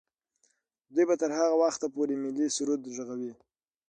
[0.93, 3.33] دوی به تر هغه وخته پورې ملي سرود ږغوي.